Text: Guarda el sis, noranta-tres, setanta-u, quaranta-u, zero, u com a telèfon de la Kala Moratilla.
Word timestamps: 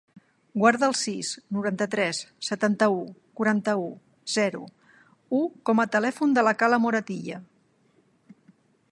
Guarda 0.61 0.87
el 0.91 0.93
sis, 0.99 1.27
noranta-tres, 1.57 2.21
setanta-u, 2.47 3.03
quaranta-u, 3.39 3.85
zero, 4.37 4.61
u 5.41 5.41
com 5.71 5.83
a 5.83 5.85
telèfon 5.97 6.33
de 6.39 6.45
la 6.49 6.55
Kala 6.63 6.81
Moratilla. 6.87 7.39